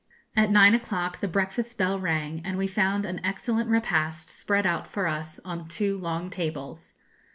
[0.35, 4.87] At nine o'clock the breakfast bell rang, and we found an excellent repast spread out
[4.87, 6.93] for us on two long tables.